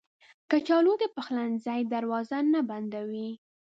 کچالو 0.49 0.93
د 1.01 1.03
پخلنځي 1.15 1.81
دروازه 1.93 2.37
نه 2.53 2.61
بندوي 2.69 3.29